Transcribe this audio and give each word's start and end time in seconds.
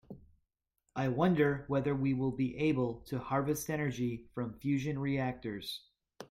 I 0.95 1.09
wonder 1.09 1.63
whether 1.67 1.93
we 1.93 2.15
will 2.15 2.31
be 2.31 2.57
able 2.57 3.01
to 3.01 3.19
harvest 3.19 3.69
energy 3.69 4.31
from 4.33 4.57
fusion 4.57 4.97
reactors. 4.97 5.83